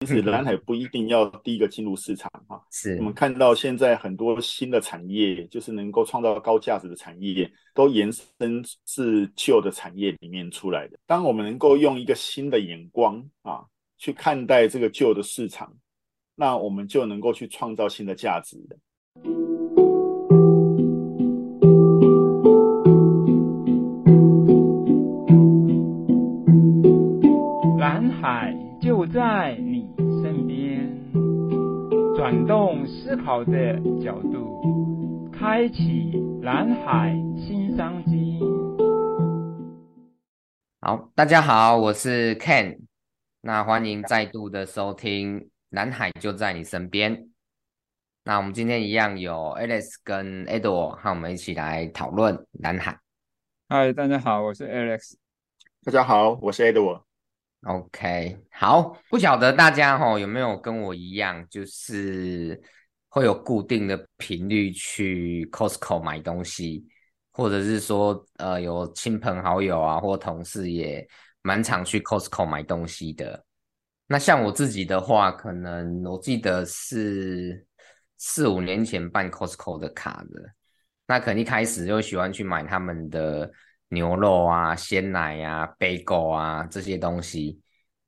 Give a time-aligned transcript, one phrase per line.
[0.00, 2.58] 其实蓝海不一定要第一个进入市场哈。
[2.70, 10.98] 是我们看到现在很多新的产业，就是能够创造高价值的产业，都延伸自旧的产业里面出来的。
[11.06, 13.62] 当我们能够用一个新的眼光啊
[13.98, 15.70] 去看待这个旧的市场，
[16.34, 18.78] 那我们就能够去创造新的价值的。
[27.78, 29.86] 蓝海就在你
[30.22, 31.12] 身边，
[32.16, 36.10] 转动思考的角度，开启
[36.40, 38.40] 蓝海新商机。
[40.80, 42.78] 好，大家好，我是 Ken，
[43.42, 47.14] 那欢迎再度的收听《蓝海就在你身边》。
[48.24, 52.98] 那我们今天一样有 Alex 跟 Edward 和我们一起来讨论蓝海。
[53.68, 55.16] 嗨，大家好，我是 Alex。
[55.84, 57.02] 大家好，我是 Edward。
[57.64, 62.58] OK，好，不晓得大家齁有没有跟我一样，就是
[63.10, 66.86] 会有固定的频率去 Costco 买东西，
[67.30, 71.06] 或者是说，呃，有亲朋好友啊或同事也
[71.42, 73.44] 蛮常去 Costco 买东西的。
[74.06, 77.66] 那像我自己的话，可能我记得是
[78.16, 80.40] 四五年前办 Costco 的卡的，
[81.06, 83.52] 那可能一开始就喜欢去买他们的。
[83.90, 87.60] 牛肉啊、鲜奶啊、bagel 啊这些东西，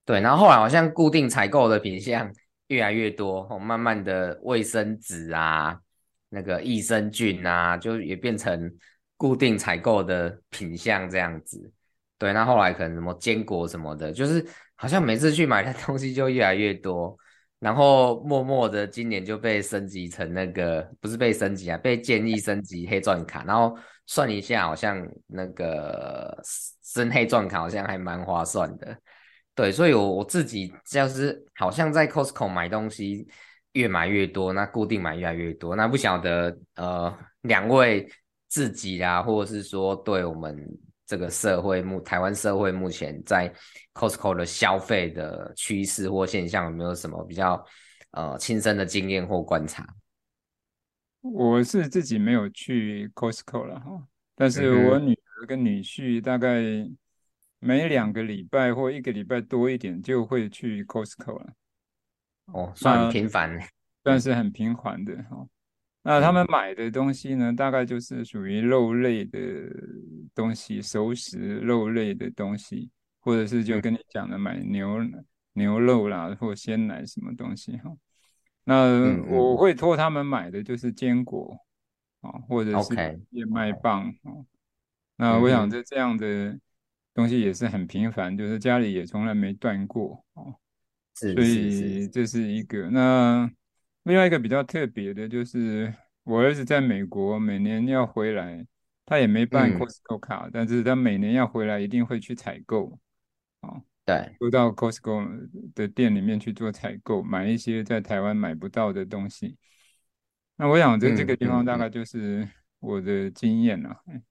[0.04, 2.32] 对，然后后来好像固定采购的品项
[2.68, 5.78] 越来越多，哦，慢慢的卫生纸啊、
[6.30, 8.72] 那个益生菌啊，就也变成
[9.16, 11.70] 固定采购的品项这样子。
[12.16, 17.16] 对，那后来可能什么坚果什么的，就是好像每次去买的东西就越来越多，
[17.62, 23.74] 然后默默的今年就被升级成那个，不是被升级啊，被建议升级黑钻卡，然后。
[24.04, 26.38] 算一下，好像那个
[26.82, 28.98] 升黑钻卡好像还蛮划算的，
[29.54, 33.26] 对，所以我我自己就是好像在 Costco 买东西
[33.74, 38.06] 越买越多，那固定买越来越多，那不晓得呃两位
[38.48, 40.58] 自己啊，或者是说对我们
[41.12, 43.52] 这个社会目台湾社会目前在
[43.92, 47.62] Costco 的消费的趋势或现象有没有什么比较
[48.12, 49.86] 呃亲身的经验或观察？
[51.20, 56.62] 我是自己没有去 Costco 了哈，但是我女儿跟女婿大概
[57.58, 61.52] 每两个礼拜或一个礼拜多一点就会去 Costco 了。
[62.46, 63.60] 哦，算很频繁，
[64.02, 65.46] 算是很频繁的哈。
[66.02, 69.38] 那他们买的东西呢，大概就是属于肉类的
[70.34, 72.90] 东西，熟食肉类的东西，
[73.20, 74.98] 或者是就跟你讲的买牛
[75.52, 77.92] 牛肉啦或鲜奶什么东西哈。
[78.64, 81.56] 那我会托他们买的就是坚果
[82.20, 82.94] 啊，或者是
[83.30, 84.30] 燕麦棒啊。
[85.16, 86.58] 那我想这这样的
[87.14, 90.42] 东西也是很频繁，就是家里也从来没断过啊。
[91.14, 92.90] 所以这是一个。
[92.90, 93.48] 那
[94.04, 98.66] 另外一个比较特别的就是，我儿子在美国每年要回来，
[99.06, 102.98] 他也没办 Costco 卡，但是他每年要回来一定会去采购
[103.60, 103.82] 哦。
[104.04, 109.56] 对，都到 Costco 的店里面去做采购，买一些在台湾买不到的东西。
[110.56, 112.48] 那我想在这个地方大概就是
[112.80, 113.90] 我的经验了。
[114.06, 114.22] 嗯嗯嗯。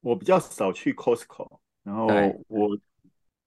[0.00, 2.06] 我比较少去 Costco，然后
[2.48, 2.78] 我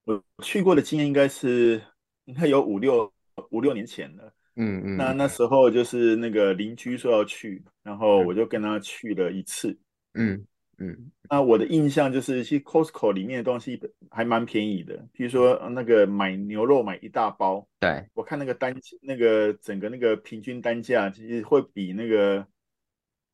[0.06, 1.82] 我去过的经验应该是
[2.26, 3.12] 应该有五六
[3.50, 4.34] 五六年前了。
[4.62, 4.98] 嗯嗯。
[4.98, 9.78] 那那时候就是那个邻居说要去，然后我就跟他去了一次。
[10.14, 10.46] 嗯。
[10.84, 13.80] 嗯，那我的印象就是，其实 Costco 里面的东西
[14.10, 14.98] 还蛮便宜的。
[15.14, 22.44] 比如说那个买牛肉买一大包，对，我看那个单那个整个那个平均单价，其实会比那个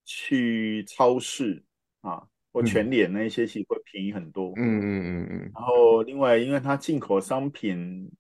[0.04, 1.64] 去超市
[2.02, 2.22] 啊
[2.52, 4.52] 或全联那些其实会便宜很多。
[4.58, 5.52] 嗯嗯嗯嗯。
[5.56, 8.12] 然后另外，因为它进口商品。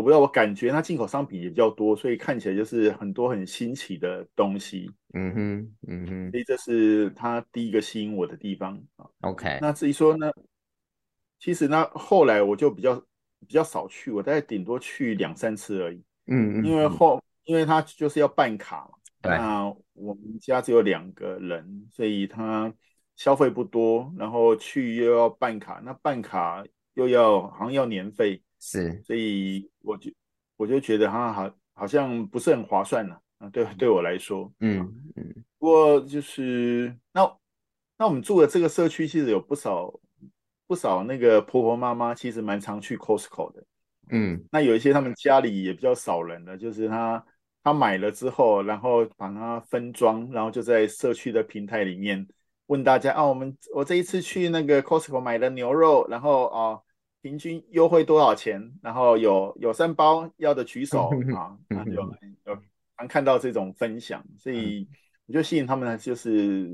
[0.00, 4.90] 我不知道，我感觉它进口商品也比较多，所以看起来就是很多很新奇的东西。
[5.12, 9.04] 嗯哼，嗯哼，所以这是它第一个吸引我的地方啊。
[9.20, 10.32] OK，那至于说呢，
[11.38, 12.96] 其实呢，后来我就比较
[13.40, 16.02] 比较少去，我大概顶多去两三次而已。
[16.28, 22.72] 嗯嗯，因为后因为他就是要办卡嘛，对，那我们家只有两个人，所以他
[23.16, 26.64] 消费不多，然后去又要办卡，那办卡
[26.94, 28.42] 又要好像要年费。
[28.62, 30.12] 是，所以我就
[30.58, 34.80] 我就觉得好像好好像不是很划算了啊，对对我来说，嗯
[35.16, 35.34] 嗯。
[35.58, 37.36] 不过就是那
[37.96, 39.90] 那我们住的这个社区，其实有不少
[40.66, 43.64] 不少那个婆婆妈妈，其实蛮常去 Costco 的，
[44.10, 44.44] 嗯。
[44.52, 47.24] 那有一些他们家里也比较少人的，就是他
[47.64, 52.28] 他买了之后，然后把它分装，然后就在社区的平台里面
[52.66, 56.80] 问大家啊，我们我这一次去那个 Costco 买的牛肉，然后啊。
[57.22, 62.58] 平均优惠多少钱，然后有有三包要的举手啊，那就有
[62.96, 64.88] 常看到这种分享，所以
[65.26, 66.70] 我就吸引他们呢，就是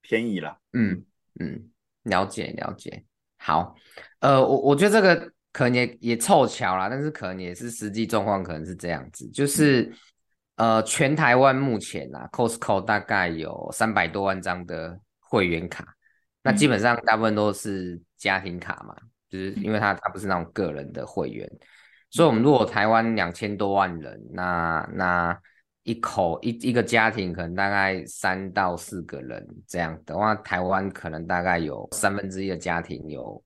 [0.00, 0.56] 便宜了。
[0.72, 1.04] 嗯
[1.40, 1.70] 嗯，
[2.04, 3.04] 了解了解。
[3.38, 3.74] 好，
[4.20, 9.82] 呃，我我觉得这个可能也也凑巧啦，但是可能也是实际状况，可能是这样子，就是。
[9.82, 9.94] 嗯
[10.56, 15.82] 呃，全台湾目前啊，Costco 大概有三百多万张的会员卡，
[16.42, 18.94] 那基本上大部分都是家庭卡嘛，
[19.32, 21.50] 就是因为它它不是那种个人的会员，
[22.10, 25.40] 所以我们如果台湾两千多万人，那那
[25.84, 33.42] 一口一一个家庭可能大概三到四个人这样的话，台湾可能大概有三分之一的家庭有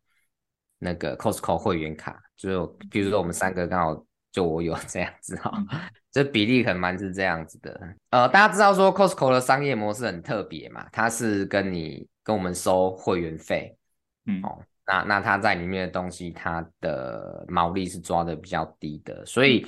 [0.80, 5.52] 那个 Costco 会员卡，就比如说我们三个刚好就我有这样子哈。
[6.10, 7.78] 这比例可能蛮是这样子的，
[8.08, 13.76] 呃，大家知道说 Costco 的商业模式很特别嘛，它是跟你跟我们收会员费，
[14.24, 19.66] 嗯，哦，那那它在里面的东西，它的毛利是抓的比较低的，所以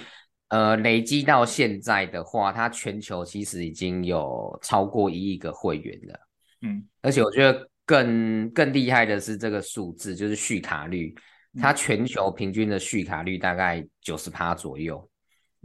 [0.49, 6.21] 呃，累积到现在的话，它全球其实已经有超过一亿个会员了，
[6.63, 11.15] 嗯，而且我觉得更更厉害的是这个数字，就是续卡率，
[11.61, 15.07] 它全球平均的续卡率大概九十趴左右。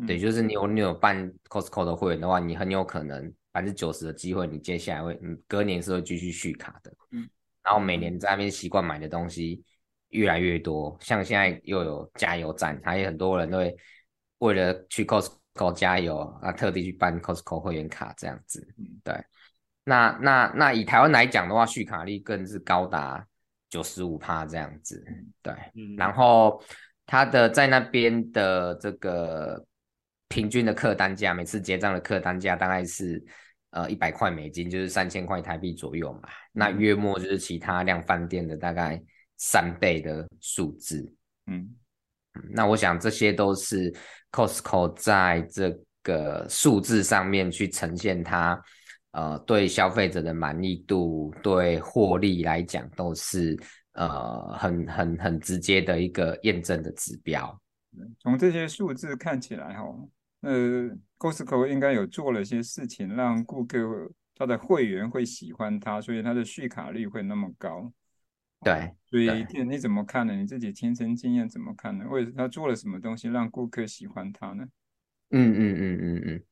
[0.08, 6.92] 对，就是你有你有办 Costco 的会员的话，你很有可能百分之九十的机会，你接下来会，嗯，隔年是会继续续卡的。
[7.12, 7.30] 嗯，
[7.64, 9.64] 然后每年在那边习惯买的东西
[10.10, 13.76] 越来越多，像现在又有加油站，还有很多人都会
[14.40, 18.68] 为了去 Costco 加油啊，特地去办 Costco 会员卡这样子。
[18.78, 19.16] 嗯，对。
[19.84, 23.26] 那那那以台湾来讲的话，续卡率更是高达
[23.70, 25.04] 九十五趴这样子。
[25.42, 26.62] 对，嗯，然后
[27.06, 29.66] 他的在那边的这个。
[30.30, 33.24] 平均的客单价，每次结账的客单价大概是
[33.74, 36.30] 呃一百块美金，就是三千块台币左右嘛。
[36.52, 39.02] 那月末就是其他量饭店的大概
[39.38, 41.14] 三倍的数字。
[41.48, 41.70] 嗯，
[42.52, 43.94] 那我想这些都是
[44.32, 48.62] Costco 在这个数字上面去呈现它
[49.12, 53.60] 呃对消费者的满意度、对获利来讲都是
[53.94, 57.60] 呃很很很直接的一个验证的指标。
[58.20, 59.84] 从这些数字看起来，哈。
[60.44, 67.92] 呃，Costco 应该有做了些事情，让顾客他的会员会喜欢他，所以他的续卡率会那么高。
[68.62, 70.34] 对，所以你怎么看呢？
[70.36, 72.06] 你自己亲身经验怎么看呢？
[72.10, 74.66] 为他做了什么东西让顾客喜欢他呢？
[75.32, 76.44] 嗯嗯嗯嗯嗯，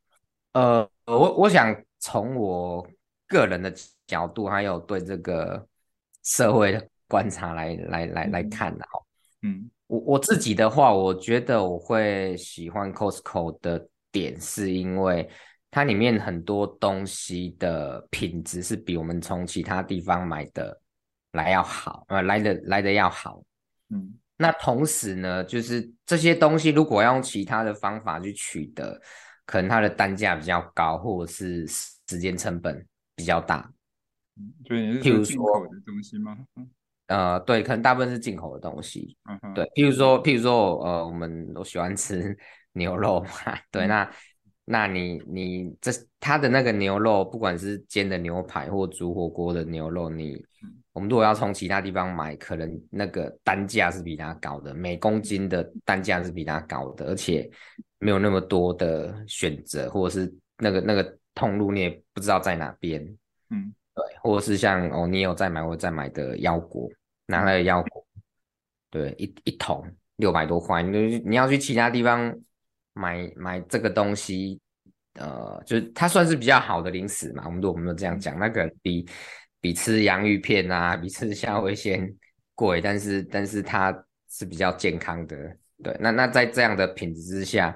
[0.53, 2.89] 呃，我我想从我
[3.27, 3.73] 个人的
[4.07, 5.67] 角度，还有对这个
[6.23, 8.99] 社会的观察来来来来看的哈。
[9.41, 9.69] 嗯。
[10.05, 15.29] 我我自己的话，我觉得我会喜欢 Costco 的点，是因为
[15.69, 20.79] 它里面很多东西的品质是比我们从其他地方买的
[21.33, 23.41] 来要好，呃，来的来的要好。
[23.89, 28.99] 嗯，那同时呢，就是这些东西如果要用其他的方法去取得，
[29.45, 33.71] 可能它的单价比较高，或者是时间成本比较大。
[34.37, 36.37] 嗯，所以你是说进口的东西吗？
[37.11, 39.17] 呃，对，可能大部分是进口的东西。
[39.29, 42.35] 嗯哼，对，譬如说，譬如说，呃，我们都喜欢吃
[42.73, 43.29] 牛肉嘛，
[43.69, 44.09] 对，那
[44.63, 50.41] 那你你这它的那个牛肉，不管是煎的牛排或煮火锅的牛肉，你
[50.93, 57.49] 我们如果要从其他地方买，可能那个单价是比它高的，每公斤的单价是比它高的，而且
[57.99, 63.01] 没有那么多的选择，或者是那个那个通路你也不知道在哪边。
[63.49, 66.89] 嗯，对，或者是像哦，你有在买或在买的腰果。
[67.31, 68.05] 拿来的腰果，
[68.91, 69.83] 对，一一桶
[70.17, 72.37] 六百多块，你你要去其他地方
[72.93, 74.59] 买买这个东西，
[75.15, 77.43] 呃，就是它算是比较好的零食嘛。
[77.45, 79.07] 我们都我们都这样讲，那个比
[79.59, 82.13] 比吃洋芋片啊，比吃虾味先
[82.53, 83.91] 贵，但是但是它
[84.29, 85.37] 是比较健康的。
[85.83, 87.75] 对，那那在这样的品质之下，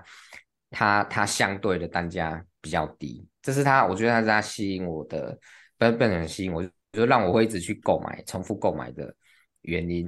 [0.70, 5.36] 它它相对的单价比较低，这是它，我觉得它是它吸引我的，
[5.78, 9.16] 不不能吸引我，就让我会一直去购买，重复购买的。
[9.65, 10.07] 原因，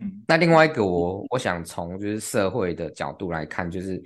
[0.00, 4.02] 嗯，那另外一个我我想从就是社会的角度来看，就是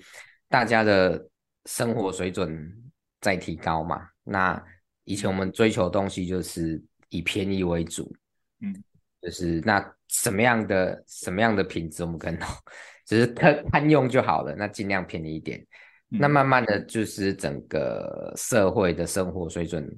[0.48, 1.22] 大家的
[1.66, 2.72] 生活水准
[3.20, 4.08] 在提高嘛。
[4.22, 4.62] 那
[5.04, 8.14] 以前我们追求的东西就是以便宜为主，
[8.60, 8.74] 嗯，
[9.20, 12.40] 就是那什么样的什么样的品质我们可能
[13.06, 15.66] 只是堪堪用就好了，那尽量便宜一点。
[16.08, 19.90] 那慢慢的就是整个社会的生活水准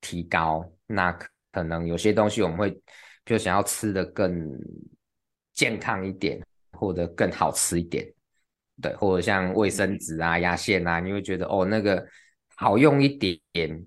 [0.00, 1.10] 提高，那
[1.50, 2.80] 可能有些东西我们会。
[3.24, 4.58] 就想要吃的更
[5.52, 6.40] 健康一点，
[6.72, 8.06] 或者更好吃一点，
[8.82, 12.06] 对，或者像卫生纸啊、牙线啊，你会觉得哦，那个
[12.56, 13.40] 好用一点，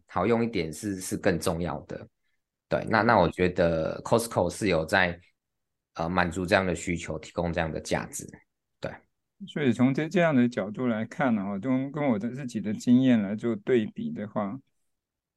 [0.07, 2.07] 好用一点是是更重要的，
[2.67, 2.85] 对。
[2.89, 5.19] 那那我觉得 Costco 是有在
[5.95, 8.25] 呃满足这样的需求，提供这样的价值。
[8.79, 8.91] 对，
[9.47, 14.59] 所以从这这样的角度来看呢，哈，跟跟我的自己的经验来做对比的话，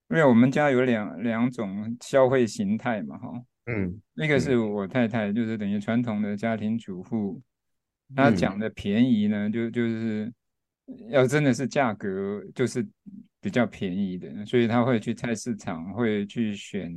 [0.09, 3.33] 因为我们家有两两种消费形态嘛，哈，
[3.71, 7.41] 嗯，那个是我太太，就是等于传统的家庭主妇，
[8.17, 10.33] 她讲的便宜呢，嗯、就就是
[11.09, 12.85] 要真的是价格就是
[13.41, 16.93] 比较便宜的，所以她会去菜市场，会去选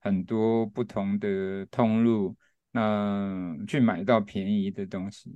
[0.00, 2.36] 很多不同的通路。
[2.72, 5.34] 那去买到便宜的东西，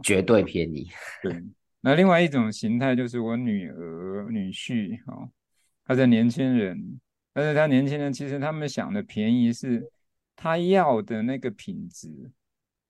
[0.00, 0.86] 绝对便宜。
[1.20, 1.42] 对，
[1.80, 5.28] 那另外一种形态就是我女儿、女婿，哦，
[5.84, 7.00] 他的年轻人，
[7.32, 9.84] 但是他年轻人其实他们想的便宜是
[10.34, 12.08] 他要的那个品质，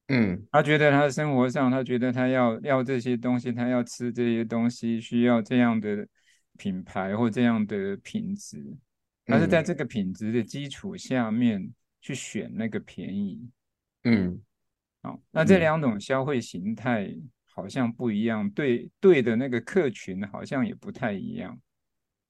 [0.08, 6.06] 嗯，他觉得他生活上，他觉得他要要这些东西，他要吃这些东西，需要这样的
[6.56, 8.76] 品牌或这样的品质，
[9.26, 13.48] 他是在这个品质的基础下面去选那个便宜。
[14.04, 14.40] 嗯，
[15.02, 15.58] 好，那这。
[15.58, 17.08] 两种消费形态
[17.44, 21.58] 好像不一样，嗯、对对的那个客群好像也不太一样。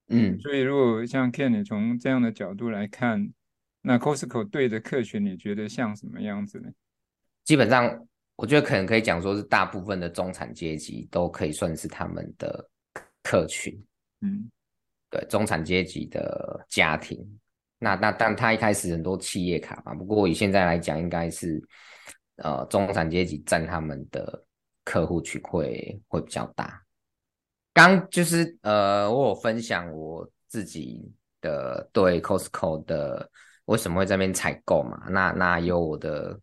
[0.08, 3.32] 嗯，所以如果像 Ken 你从这样的角度来看，
[3.82, 6.70] 那 Costco 对的客群你觉得像什么样子呢？
[7.44, 12.64] 基本上，我觉得可能可以讲说是大部分的中产阶级都可以算是他们的
[13.22, 13.76] 客群。
[14.20, 14.48] 嗯，
[15.10, 17.18] 对，中产阶级的家庭。
[17.80, 21.60] 那那但他一开始很多企业卡嘛，不过以现在来讲，应该是
[22.36, 24.44] 呃中产阶级占他们的
[24.84, 26.80] 客户群会会比较大。
[27.72, 33.28] 刚就是呃我有分享我自己的对 Costco 的
[33.66, 36.38] 为什么会在那边采购嘛，那那有我的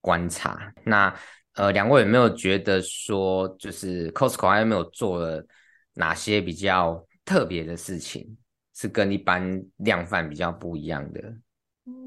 [0.00, 0.72] 观察。
[0.84, 1.14] 那
[1.54, 5.46] 呃两位有没有觉得说，就是 Costco 还有没有做了
[5.94, 8.36] 哪些比较特别的事情？
[8.74, 11.36] 是跟一般量贩比较不一样的。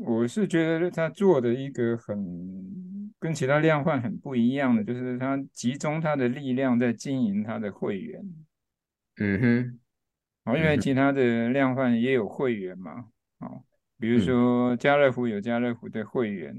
[0.04, 2.18] 我是觉得他做的一个很
[3.20, 8.20] 跟其他量贩很不一样的，就是他集中他的力量在经营他的会员。
[9.18, 9.80] 嗯哼，
[10.44, 13.06] 好，因为其他的量贩也有会员嘛，
[13.40, 13.64] 好，
[13.98, 16.54] 比如说家乐福有家乐福的会员，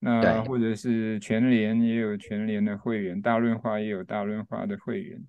[0.00, 5.24] 嗯、那或者是全联也有全联的会员，大润发也有大润发的会员，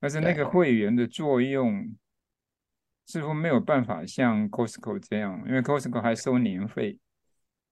[0.00, 1.96] 但是那个会员的作用。
[3.08, 6.98] 似乎没有办法像 Costco 这样，因为 Costco 还收年费，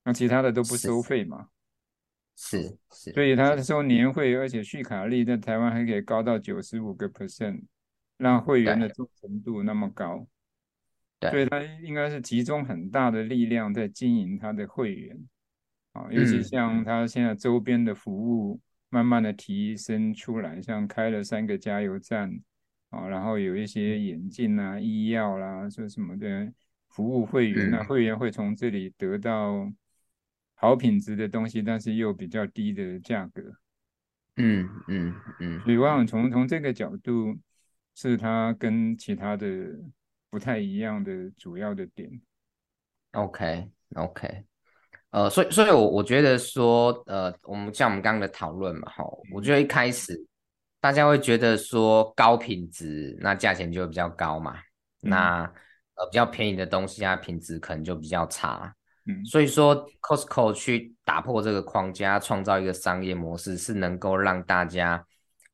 [0.04, 1.48] 那其他的都不收费嘛。
[2.36, 7.64] 是是，是，所以他收年费，而且续卡率在台湾还可以高到九十五个 percent，
[8.16, 10.24] 让会员的忠诚度那么高。
[11.20, 15.18] 对，所以他应该是集中很大的力量在经营他的会员，
[15.92, 22.40] 啊，尤其像他现在周边的服务慢慢的提升出来，像开了三个加油站。
[22.90, 26.52] 啊，然后有一些眼镜啊、医药啦，说什么的
[26.90, 29.68] 服务会员，那会员会从这里得到
[30.54, 33.42] 好品质的东西，但是又比较低的价格。
[34.36, 35.60] 嗯嗯嗯。
[35.62, 37.36] 所以往往从从这个角度，
[37.96, 39.76] 是他跟其他的
[40.34, 42.10] 不太一样的主要的点。
[43.12, 44.44] OK OK，
[45.10, 50.26] 呃，所以所以我我觉得说，呃，我们像我们刚刚的讨论嘛，哈，我觉得一开始。
[50.80, 54.58] 大家会觉得说高品质，那价钱就会比较高嘛。
[55.02, 55.42] 嗯、那
[55.94, 58.74] 呃比较便宜的东西，啊品质可能就比较差。
[59.06, 65.06] 嗯，所以说 Costco 去打破这个框架，创造一个商业模式，是能够让大家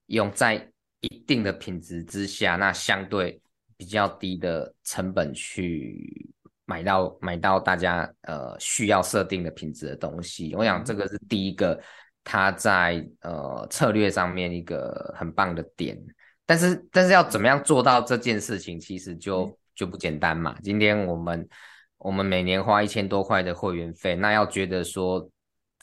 [0.06, 0.66] 用在
[1.00, 3.40] 一定的品质之下，那相对
[3.80, 6.30] 比较低的成本去
[6.66, 10.54] 买到买到大家呃需要设定的品质的东西。
[10.54, 11.80] 我想这个是第一个。
[12.22, 15.98] 它在呃策略上面一个很棒的点，
[16.44, 20.54] 但是但是要怎么样做到这件事情，其实就就不简单嘛。
[20.62, 21.48] 今天我们
[21.96, 25.28] 我们每年花一千多块的会员费，那要觉得说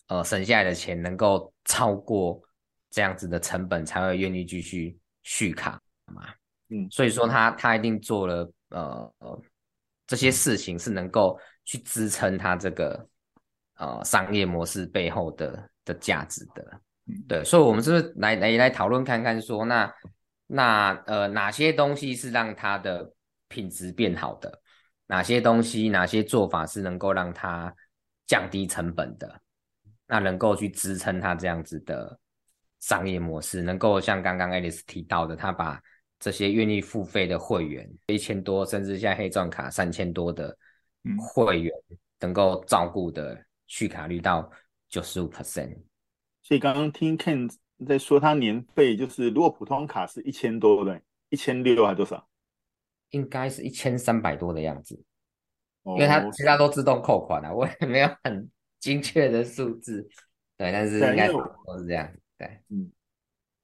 [0.09, 2.39] 呃省下来的钱能够超过
[2.91, 6.21] 这样子的成本，才会愿意继续续卡嘛。
[6.69, 9.41] 嗯，所以说他他一定做了呃呃
[10.05, 13.07] 这些事情，是能够去支撑他这个
[13.75, 15.69] 呃商业模式背后的。
[15.87, 16.81] 的价值的，
[17.29, 19.93] 对，所以，我们是不是来来来讨论看看说，说那
[20.47, 23.09] 那呃，哪些东西是让它的
[23.47, 24.61] 品质变好的？
[25.05, 27.73] 哪些东西，哪些做法是能够让它
[28.25, 29.39] 降低成本的？
[30.07, 32.19] 那能够去支撑它这样子的
[32.81, 35.81] 商业模式，能够像刚刚 Alice 提到的，他把
[36.19, 40.57] 这些愿意付费的会员一千多，甚至现在黑钻卡三千多的
[41.17, 41.73] 会员，
[42.19, 44.49] 能够照顾的续卡率到。
[44.89, 45.77] 九十五 percent，
[46.41, 47.53] 所以刚刚听 Ken
[47.85, 52.25] 在说，他年费就是如果普通卡是一千多对，一千六还多少？
[53.09, 54.95] 应该是一千三百多的样子，
[55.83, 60.07] 哦、因为他其他都自动扣款了、啊，我也没有很精确的数字，
[60.55, 61.41] 对，但是应该都
[61.77, 62.89] 是这样，对，嗯，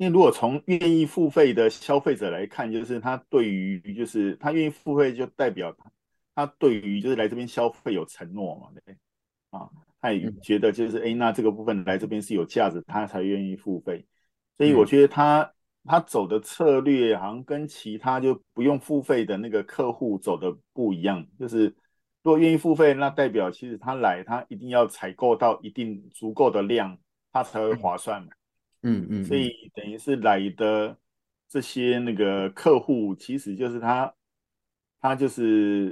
[0.03, 5.91] 因为如果从愿意付费的消费者来看，就是他对于就是他愿意付费，就代表他
[6.35, 8.97] 他对于就是来这边消费有承诺嘛，对不对，
[9.51, 9.69] 啊，
[10.01, 14.05] 他也觉得就是哎、嗯，那这个部分来这边是有价值，他才愿意付费，
[14.57, 15.41] 所以我觉得他。
[15.41, 15.49] 嗯
[15.85, 21.65] 他走的策略好像跟其他就不用付费的那个客户走的不一样，就是
[22.21, 26.97] 如果愿意付费，那代表其实他来他一定要采购到一定足够的量，
[27.33, 28.29] 他才会划算嘛。
[28.29, 28.37] 嗯
[28.83, 30.97] 嗯嗯，所以等于是来的
[31.49, 34.13] 这些那个客户，其实就是他，
[35.01, 35.91] 他就是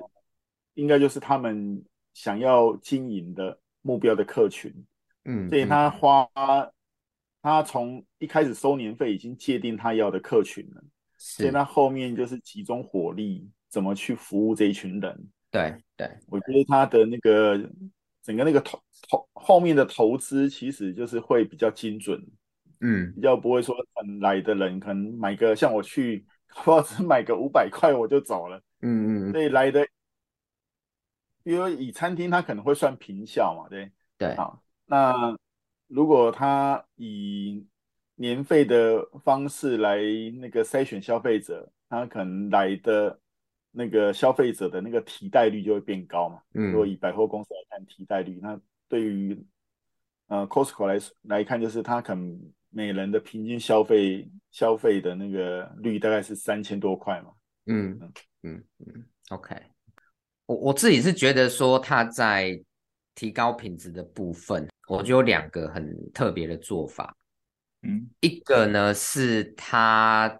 [0.75, 1.83] 应该就是他们
[2.13, 4.71] 想要经营的目标的客群。
[5.25, 6.29] 嗯，所以他花。
[7.43, 10.83] 他从一开始收年费已经界定他要的客群了，
[11.17, 15.29] 所以他后面就是集中火力怎么去服务这一群人。
[15.49, 17.57] 对对，我觉得他的那个
[18.21, 18.79] 整个那个投
[19.09, 22.23] 投后面的投资其实就是会比较精准，
[22.81, 29.87] 嗯，比较不会说很来的人可能买个像我去，或者只买个五百 块我就走了，嗯嗯，所以来的，
[31.43, 33.91] 因为以餐厅他可能会算平效嘛，对。
[34.17, 35.35] 对，好那。
[35.93, 37.67] 如果他以
[38.15, 39.97] 年费的方式来
[40.39, 43.19] 那个筛选消费者，他可能来的
[43.71, 46.41] 那个消费者的那个替代率就会变高嘛。
[46.53, 48.57] 嗯，如果以百货公司来看替代率，那
[48.87, 49.37] 对于
[50.27, 52.39] 呃 Costco 来来看，就是他可能
[52.71, 57.31] 每人的平均消费消费的那个率大概是三千多块嘛。
[57.67, 57.99] 嗯
[58.41, 59.55] 嗯嗯，OK，
[60.47, 62.59] 我我自己是觉得说他在
[63.13, 64.67] 提高品质的部分。
[64.87, 67.15] 我就有两个很特别的做法，
[67.83, 70.37] 嗯，一个呢是他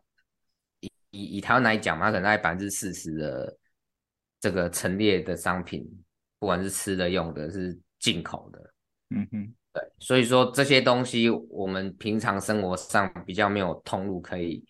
[0.82, 3.58] 以以以台湾来讲嘛，他可能在百分之四十的
[4.42, 5.88] 这个陈列的商品，
[6.38, 8.74] 不管是吃的用的，是进口的，
[9.12, 14.64] 嗯哼，对，所以说这些东西我们平常生活上比较没有通路可以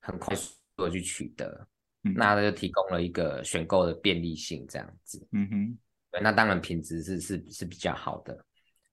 [0.00, 1.66] 很快速的去取得，
[2.02, 5.78] 嗯，那他就提供了一个选购的便利性，这样子，嗯哼，
[6.10, 8.36] 对，那当然品质是是是比较好的。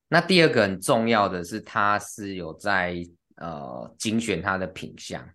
[0.07, 2.95] 那第二个很重要的是，它是有在
[3.37, 5.27] 呃精选它的品项，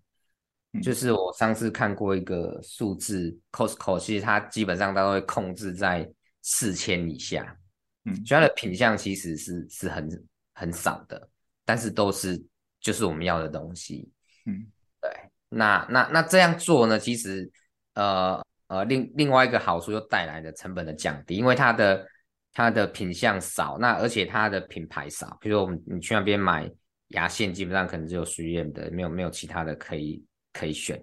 [0.75, 6.09] 嗯，就是我上次看过一个数字，Costco 其实它基本上它都会控制在
[6.43, 7.57] 四千以下，
[8.05, 10.09] 嗯，所以它的品相其实是是很
[10.55, 11.29] 很少的，
[11.65, 12.43] 但是都是
[12.81, 14.11] 就是我们要的东西，
[14.47, 14.67] 嗯，
[15.01, 15.11] 对，
[15.49, 17.51] 那那那这样做呢，其实
[17.95, 22.07] 呃呃另另外一个好处又带来的成本的降低，因为它的。
[22.51, 26.69] 它的品相少，那而且它的品牌少，比如说我们你去那边买
[27.09, 31.01] 牙线，基本上可能只有 3M 的，没有没有其他的可以可以选，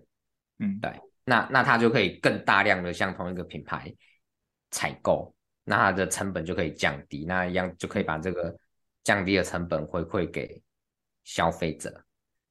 [0.60, 0.92] 嗯，对，
[1.24, 3.94] 那那它就可以更大量的向同一个品牌
[4.72, 5.34] 采购，
[5.66, 8.58] 那它的成本就可以降低，那一样就可以把这个
[9.04, 10.62] 降低的成本回馈给
[11.26, 11.90] 消费者，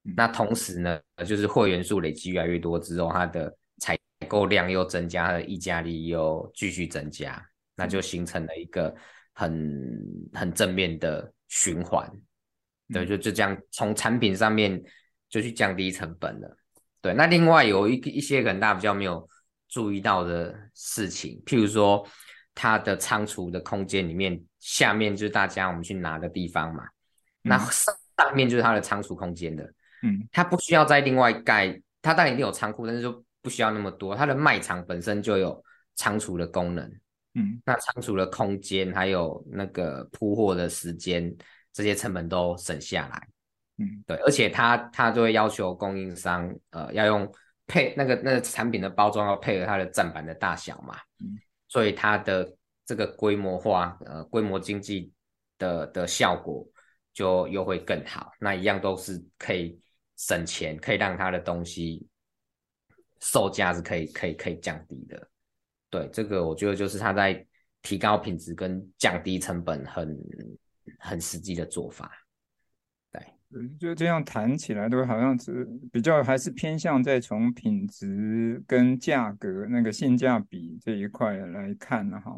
[0.04, 3.98] 嗯，那同时呢，就是会员数累积越来越多之后，它的采
[4.28, 7.42] 购量又增加，它的溢价力又继续增加。
[7.76, 8.94] 那就形成了一个
[9.32, 10.00] 很
[10.32, 12.08] 很正面的循环，
[12.92, 14.80] 对，就就这样从产品上面
[15.28, 16.56] 就去降低成本了，
[17.00, 17.12] 对。
[17.12, 19.28] 那另外有一一些可能大家比较没有
[19.68, 22.06] 注意到的事情，譬如说
[22.54, 26.84] 它的仓储的空间里面，下面就是大家我们去拿的地方嘛，
[27.42, 29.64] 那上上面就是它的仓储空间的，
[30.02, 35.62] 嗯，它不需要再另外盖，它当然一定有仓库，但是就不需要那么多，它的卖场本身就有
[35.96, 36.88] 仓储的功能。
[37.34, 41.34] 嗯，那仓储的空间还有那个铺货的时间，
[41.72, 43.28] 这些成本都省下来。
[43.78, 47.28] 嗯，对，而且它它就会要求供应商，呃，要用
[47.66, 50.96] 配那个那个产品的包装要配合它的站板的大小嘛。
[51.18, 51.36] 嗯，
[51.74, 52.56] 所以它的
[52.86, 55.12] 这个规模化，呃，规模经济
[55.58, 56.64] 的的效果
[57.12, 58.30] 就又会更好。
[58.38, 59.76] 那一样都是可以
[60.16, 62.06] 省钱，可以让它的东西
[63.18, 65.28] 售价是可以可以可以降低的。
[65.90, 67.44] 对，这个我觉得就是他在
[67.82, 70.16] 提高品质跟降低成本很
[71.00, 72.12] 很实际的做法。
[73.54, 82.34] 对，就这样谈起来都好像是比较还是偏向在从品质跟价格那个性价比这一块来看的哈。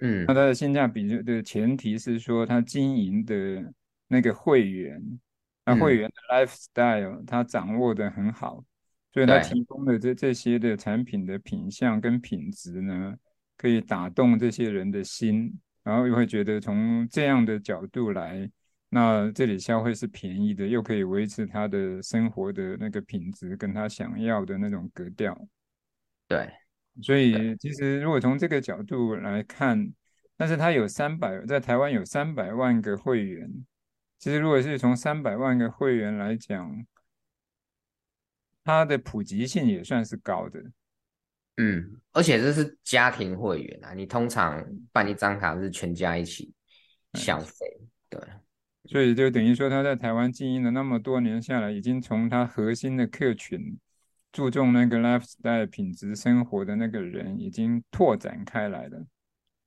[0.00, 3.72] 嗯，那它的性价比的前提是说它经营的
[4.08, 5.00] 那个会员，
[5.64, 8.64] 那会员的 lifestyle 他掌握的很好。
[9.12, 13.14] 所以他提供的这这些的产品的品相跟品质呢，
[13.56, 18.48] 可以打动这些人的心，然后又会觉得从这样的角度来，
[18.90, 25.38] 那这里消费是便宜的，又可以维持他的生活的那个品质跟他想要的那种格调。
[26.26, 26.50] 对，
[27.02, 29.92] 所以其实如果从这个角度来看，
[30.36, 33.50] 但是他有三百，在台湾有三百万个会员。
[34.18, 36.86] 其实如果是从三百万个会员来讲，
[38.64, 40.60] 它的普及性也算是高的。
[41.58, 46.52] 嗯，而且这是家庭会员啊，你通常办一张卡是全家一起
[47.14, 48.20] 消费，对。
[48.88, 53.78] 所以就等于说他在台湾经营了那么多年下来，已经从他核心的客群
[54.32, 59.06] 注重那个 lifestyle 品质生活的那个人，已经拓展开来了。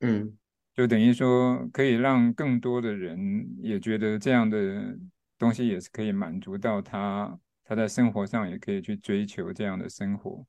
[0.00, 0.36] 嗯。
[0.74, 4.98] 就等于说，可以让更多的人也觉得这样的
[5.36, 10.46] 东西也是可以满足到他，他在生活上也可以去追求这样的生活。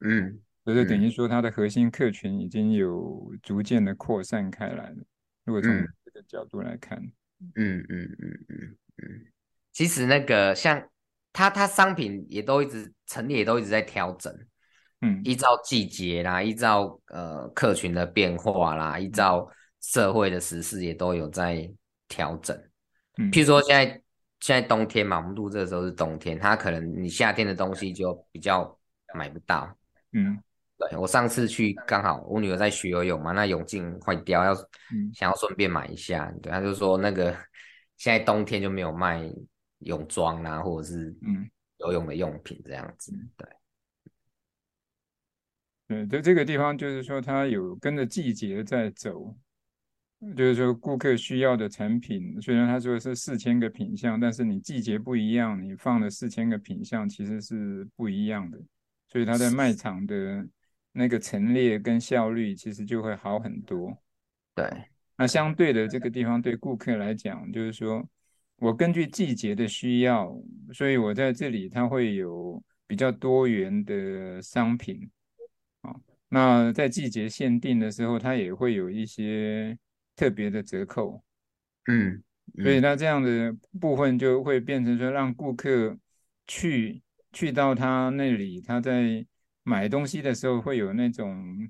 [0.00, 4.96] 嗯，所以等于说，他的核心客群已经有逐渐的扩散开来了。
[5.46, 5.70] 如果从
[6.04, 7.12] 这个角度来看，嗯
[7.54, 9.26] 嗯嗯嗯嗯，嗯，
[9.72, 10.82] 其实那个像
[11.32, 14.32] 它，它商品也都一直陈列，也都一直在调整。
[15.00, 19.46] 嗯，依照季节啦，依照呃客群的变化啦，依照
[19.80, 21.70] 社会的时事也都有在
[22.08, 22.56] 调整。
[23.18, 24.02] 嗯，譬如说现在
[24.40, 28.78] 现在冬天嘛，我们录这个时候是冬天，它可能你夏天的东西就比较
[29.14, 29.76] 买不到。
[30.12, 30.38] 嗯，
[30.78, 34.54] 对，我上次去刚好我女儿在学游泳嘛，那泳镜坏掉，要
[35.14, 37.32] 想要顺便买一下，对，她就说那个
[37.96, 39.22] 现在冬天就没有卖
[39.78, 41.48] 泳装啦，或者是嗯。
[41.78, 43.48] 游泳的用品这样子，对。
[45.86, 49.36] 对，在这个地方就是说，它有跟着季节在走，
[50.34, 58.58] 就是说顾客需要的产品，虽然他说是四千个品项，但是你季节不一样，你放的四千个品项其实是不一样的，
[59.08, 60.46] 所以它在卖场的
[60.96, 63.94] 那个陈列跟效率其实就会好很多。
[64.54, 64.64] 对，
[65.16, 68.08] 那相对的这个地方对顾客来讲，就是说
[68.58, 70.32] 我根据季节的需要，
[70.72, 75.10] 所以我在这里它会有比较多元的商品。
[76.28, 79.76] 那在季节限定的时候，它也会有一些
[80.16, 81.22] 特别的折扣，
[81.86, 82.22] 嗯，
[82.56, 85.96] 嗯，所以那这样的部分就会变成说，让顾客
[86.46, 87.02] 去
[87.32, 89.24] 去到他那里，他在
[89.64, 91.68] 买东西的时候会有那种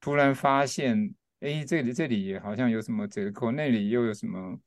[0.00, 4.58] 突然发现，哎，这里这里也好像有什么折扣，那里又有什么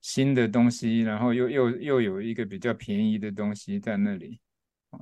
[0.00, 4.38] 新的东西，然后又又又有一个比较便宜的东西在那里。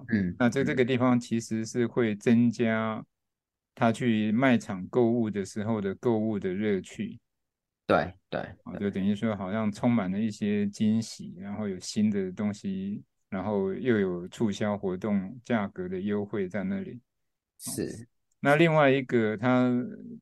[0.09, 3.05] 嗯，那在这个地方其实是会增加
[3.75, 7.21] 他去卖场购物的时候的购物的乐趣。
[7.87, 8.45] 对对，
[8.81, 17.01] 就等于说好像充满了一些惊喜，然后有新的东西，然后又有促销活动，价格的优惠在那里。
[17.59, 18.09] 是。
[18.41, 19.71] 那另外一个，他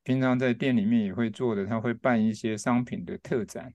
[0.02, 3.72] 平常在店里面也会做的，他会办一些商品的特展。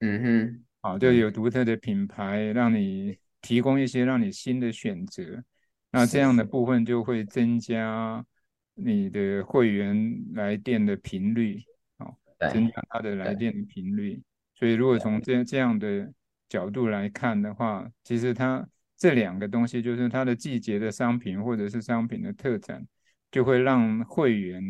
[0.00, 3.18] 嗯哼，好，就有独特的品牌让你。
[3.44, 5.44] 提供一些让你新的选择，
[5.90, 8.24] 那这样的部分就会增加
[8.72, 11.62] 你的会员来电的频率，
[11.98, 12.16] 哦，
[12.50, 14.18] 增加他的来电的频率。
[14.54, 16.10] 所以如果从这这样的
[16.48, 22.86] 角度来看的话，其实它这两个东西就是它的季节的商品或者是商品的特展，
[23.30, 24.62] 就会让会员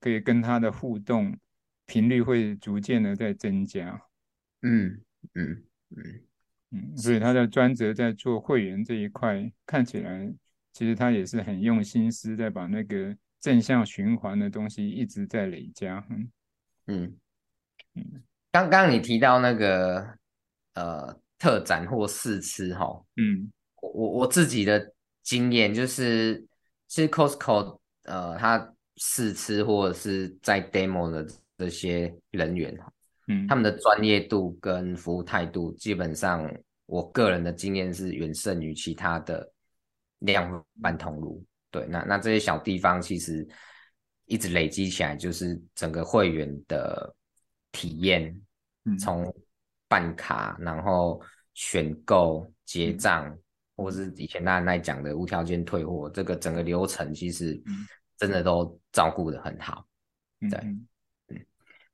[0.00, 1.36] 可以跟它的互动
[1.86, 4.00] 频率会逐渐的在增加。
[4.62, 5.00] 嗯
[5.34, 5.64] 嗯
[5.96, 6.20] 嗯。
[6.74, 10.32] 嗯，所以他的专责在做会员这一块，看起来
[10.72, 16.02] 其实他也是很用心思，在把那个正向循环的东西一直在累加。
[16.08, 16.30] 嗯
[16.86, 17.16] 嗯
[17.94, 20.16] 嗯，刚刚你提到那个
[20.74, 26.44] 呃特展或试吃哈，嗯，我我自己的经验就是，
[26.86, 32.92] 其实 Costco 呃，他试吃或者是在 demo 的这些人员哈。
[33.28, 36.48] 嗯，他们的专业度跟服务态度，基本上
[36.86, 39.48] 我个人的经验是远胜于其他的
[40.18, 41.44] 量贩通路。
[41.70, 43.46] 对，那那这些小地方其实
[44.26, 47.14] 一直累积起来，就是整个会员的
[47.70, 48.38] 体验，
[48.98, 49.32] 从
[49.92, 51.20] 办卡，然后
[51.52, 53.36] 选购、结账，
[53.76, 57.62] 或是以前大家在讲的无条件退货，这个整个流程其实
[58.16, 59.86] 真的都照顾的很好。
[60.40, 61.38] 对。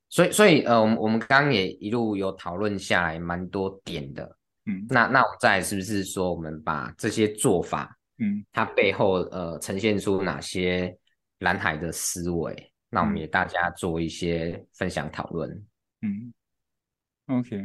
[0.08, 4.24] 所以，所以，呃，我们我们刚刚也一路有讨论下来，蛮多点的，
[4.66, 10.96] 嗯，那那我们再是不是说，我们把这些做法，嗯，它背后呃呈现出哪些
[11.40, 12.72] 蓝海的思维？
[12.88, 15.50] 那我们也大家做一些分享讨论，
[16.00, 16.32] 嗯
[17.26, 17.62] ，OK，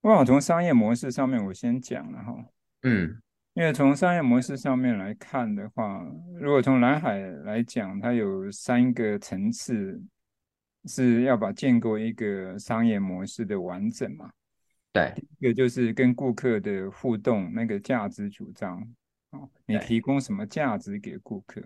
[0.00, 2.44] 我想从商业模式上面我先讲了哈，
[2.82, 3.20] 嗯，
[3.54, 6.06] 因为从商业模式上面来看的话，
[6.40, 10.02] 如果从蓝海来讲，它有三个层次。
[10.88, 14.30] 是要把建构一个商业模式的完整嘛？
[14.92, 18.80] 对，一个就是跟顾客的互动，那个价值主张，
[19.30, 21.60] 哦，你提供什么价值给顾客？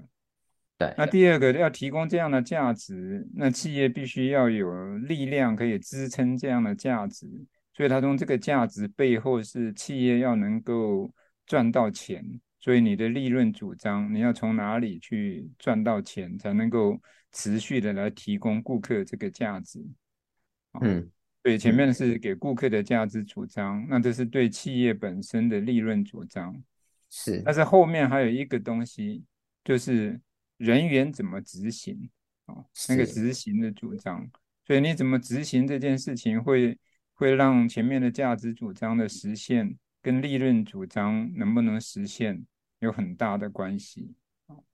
[0.78, 0.94] 对。
[0.96, 7.26] 那第二个要提供这样的价值，那企业必须要有力量可以支撑这样的价值，
[7.80, 11.10] 所以它从这个价值背后是企业要能够
[11.46, 12.22] 赚到钱，
[12.58, 17.00] 所以你的利润主张你要从哪里去赚到钱，才能够
[17.32, 19.82] 持续的来提供顾客这个价值。
[20.82, 21.10] 嗯。
[21.42, 26.54] 对，前面是给顾客的价值主张，那这是对企业本身的利润主张，
[27.08, 27.40] 是。
[27.42, 29.24] 但是后面还有一个东西，
[29.64, 30.20] 就是
[30.58, 32.10] 人员怎么执行
[32.44, 32.56] 啊？
[32.90, 34.30] 那个执行的主张，
[34.66, 36.78] 所以你怎么执行这件事情会，
[37.20, 42.42] 会会让前面的价值主张的实现跟利润主张能不能实现
[42.78, 44.14] 有很大的关系。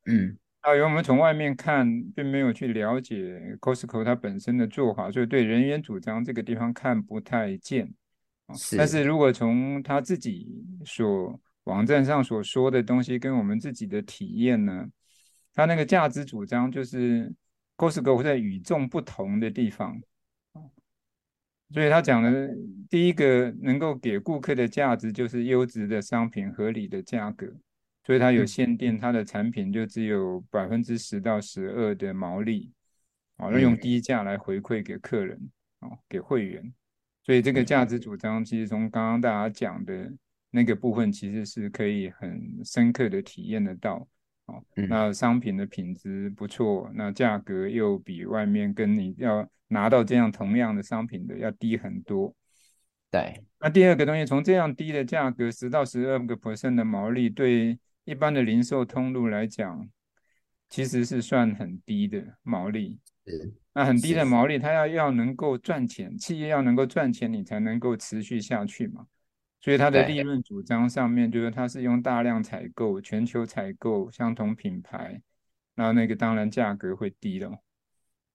[0.04, 0.38] 嗯。
[0.60, 7.92] 啊，因为我们从外面看，并没有去了解 Costco 它本身的做法，所以对人员主张这个地方看不太见。
[8.54, 8.76] 是。
[8.76, 14.86] 但是如果从他自己所网站上所说的东西，跟我们自己的体验呢，
[15.52, 17.32] 他那个价值主张就是
[17.76, 20.00] Costco 在与众不同的地方。
[21.72, 22.48] 所以他讲的
[22.88, 27.46] 第一个能够给顾客的价值，就是优质的商品、合理的价格。
[28.04, 32.70] 所以它有限定，它的产品就只有百分之十到十二的毛利，
[33.36, 35.50] 啊，用低价来回馈给客人，
[35.80, 36.72] 啊，给会员。
[37.24, 40.12] 所以这个价值主张，其实从刚刚大家讲的
[40.52, 44.06] 那个部分，其实是可以很深刻的体验得到，
[44.46, 44.54] 啊，
[44.88, 52.34] 那商品的品质不错，那价格又比外面跟你要拿到这样同样的商品的要低很多。
[53.10, 53.44] 对。
[53.60, 57.78] 那第二个东西，从这样低的价格，十到十二个 percent 的毛利，对。
[58.04, 59.88] 一般的零售通路来讲，
[60.68, 63.00] 其实是算很低的毛利。
[63.74, 69.06] 那很低的毛利，它要要能够赚钱，企业要能够赚钱，你才能够持续下去嘛。
[69.60, 75.20] 所以它的利润主张上面，就是它是用大量采购、全球采购相同品牌，
[75.74, 77.50] 然后那个当然价格会低了。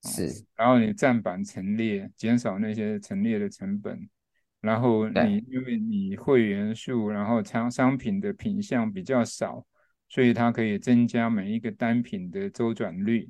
[0.04, 4.10] 是，然后你占板陈列，减少那些陈列的成本。
[4.60, 9.66] 然后你因为你会员数，然后商商品的品相比较少，
[10.08, 13.28] 所以它可以增加每一个单品的周转率，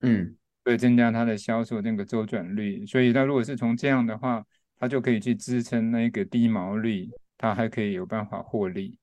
[0.00, 2.84] 嗯，所以增加它的销售那个周转率。
[2.84, 4.44] 所以它如果是从这样的话，
[4.78, 8.98] 它就可以去支撑那个低毛利，它还可以有办法获利。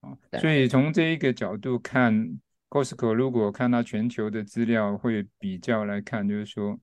[0.00, 2.38] 啊，所以从这一个角度看
[2.68, 6.78] ，Costco 如果看到全球的资料，会比较来看，就是说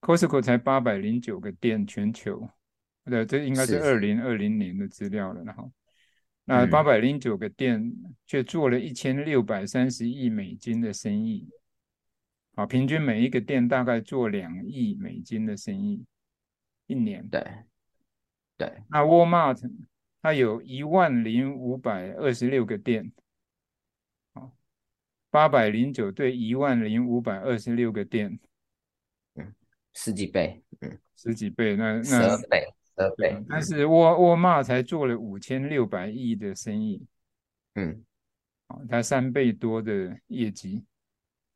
[0.00, 2.48] ，Costco 才八百零九个店，全球。
[3.04, 5.70] 对，这应该是二零二零年的资料了，然后，
[6.44, 7.92] 那八百零九个店
[8.26, 11.48] 却做了一千六百三十亿美金的生意，
[12.56, 16.04] 啊，平均每一个店大概做两亿美金的生意，
[16.86, 17.28] 一年。
[17.28, 17.42] 对，
[18.56, 18.82] 对。
[18.88, 19.60] 那 Walmart
[20.22, 23.12] 它有一万零五百二十六个店，
[24.32, 24.50] 啊，
[25.30, 28.38] 八百零九对一万零五百二十六个店，
[29.34, 29.54] 嗯，
[29.92, 32.66] 十几倍，嗯，十几倍，那那十二倍。
[33.18, 37.06] 对，但是沃沃尔玛才做了五千六百亿的生意，
[37.74, 38.02] 嗯，
[38.68, 40.82] 哦，它三倍多的业绩，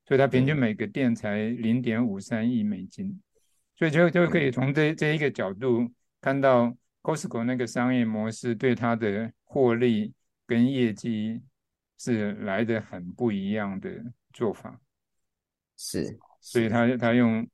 [0.07, 3.19] 所以它平均每个店才零点五三亿美金，
[3.81, 5.91] 所以就就可以从这这一个角度
[6.21, 10.13] 看到 Costco 那个商业模式对它的获利
[10.47, 11.41] 跟业绩
[11.99, 13.91] 是来的很不一样的
[14.33, 14.79] 做法，
[15.77, 17.45] 是，所以他他用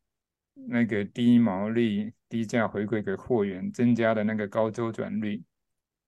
[0.55, 2.13] 那个低毛利。
[2.29, 5.41] 低价回馈给货源，增加的那个高周转率。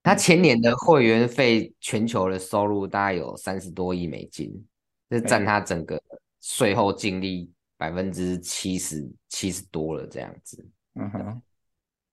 [0.03, 4.67] 他前年的会员费全球的收入大概有三十多亿美金，
[5.09, 6.03] 这占他整个
[6.41, 7.49] 税后净利
[7.79, 10.69] 百分之七十七十多了这样子。
[10.95, 11.41] 嗯哼。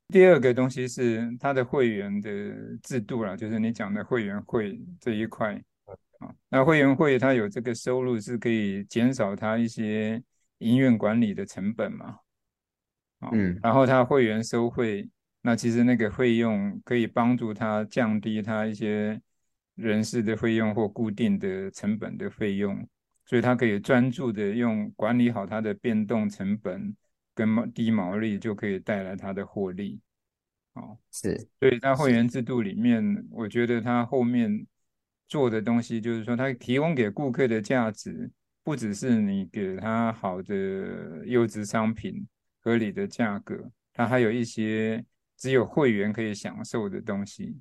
[0.08, 2.30] 第二个东西是它的会员的
[2.84, 5.60] 制度啦，就是你讲的会员会这一块
[6.20, 6.32] 啊。
[6.48, 10.22] 那会员会它有这个收入是可以减少它一些
[10.58, 12.20] 营运管理的成本嘛？
[13.32, 15.08] 嗯，然后他会员收费，
[15.40, 19.20] 那其实那个费用可以帮助他降低他一些
[19.74, 22.86] 人事的费用或固定的成本的费用，
[23.26, 26.96] 所以他可以专注的用管理好他的变动成本
[27.34, 30.00] 跟低毛利，就可以带来他的获利。
[30.72, 34.66] 哦，是，所以在会员制度里面，我觉得他后面
[35.28, 38.30] 做的东西，就是说他提供给顾客的价值，
[38.64, 42.26] 不只是你给他好的优质商品。
[42.60, 45.04] 合理的价格，它还有一些
[45.36, 47.56] 只有会员可以享受的东西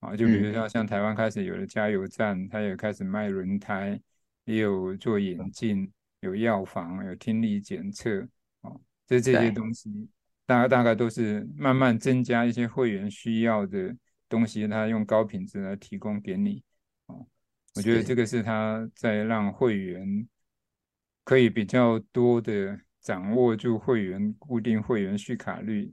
[0.00, 3.96] 啊，就比如说像台湾开始有了加油站，它也开始卖轮胎，
[4.44, 8.20] 也有做眼镜，有药房，有听力检测
[8.60, 8.70] 啊，
[9.06, 10.08] 这这些东西，
[10.46, 13.96] 大概大概都是慢慢增加一些会员需要的
[14.28, 16.62] 东西，它用高品质来提供给你
[17.06, 17.16] 啊，
[17.74, 20.28] 我觉得这个是他在让会员
[21.24, 25.92] 可以比较多的掌握住会员固定会员续卡率，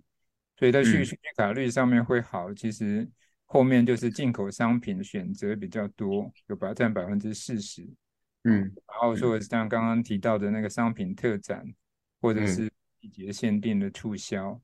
[0.58, 2.54] 所以在续续卡率上面会好。
[2.54, 3.10] 其实
[3.46, 7.88] 后面就是进口商品选择比较多，有把占百分之四十。
[8.44, 11.64] 嗯，然后说像刚刚提到的那个商品特展，
[12.20, 14.60] 或者是季节限定的促销。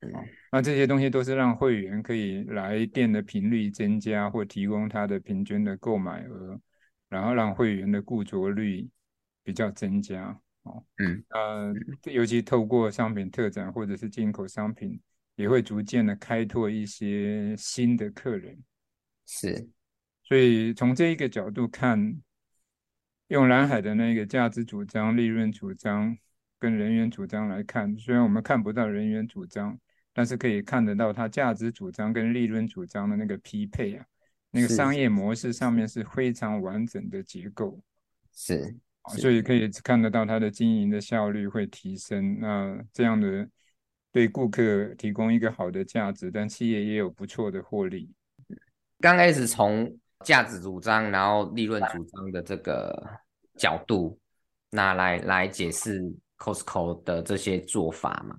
[0.00, 0.12] 嗯，
[0.52, 6.60] 那这些东西都是让会员可以来店的频率增加，或提供他的平均的购买额，
[7.08, 8.88] 然后让会员的固着率
[9.42, 10.40] 比较增加。
[10.62, 11.74] 哦，嗯，呃，
[12.12, 15.00] 尤其透过商品特展或者是进口商品，
[15.34, 18.56] 也会逐渐的开拓一些新的客人。
[19.26, 19.68] 是，
[20.22, 22.16] 所以从这一个角度看，
[23.28, 26.14] 用蓝海的那个价值主张、利润主张
[26.58, 29.78] 跟人员主张来看，虽然我们看不到人员主张。
[30.14, 34.04] 但是可以看得到，它价值主张跟利润主张的那个匹配啊，
[34.50, 37.80] 那个商业模式上面是非常完整的结构，
[38.32, 38.74] 是，
[39.12, 42.40] 是所以可以看得到它的经营的效率会提升。
[42.40, 43.48] 那这样的
[44.10, 48.10] 对顾客提供一个好的价值，但企业也有不错的获利。
[48.98, 52.92] 刚开始从价值主张，然后利润主张的这个
[53.56, 54.18] 角度，
[54.70, 56.02] 那来来解释
[56.38, 58.36] Costco 的这些做法嘛。